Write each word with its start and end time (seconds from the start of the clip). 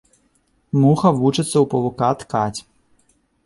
Муха 0.83 1.09
вучыцца 1.21 1.53
ў 1.53 1.65
павука 1.77 2.09
ткаць. 2.25 2.59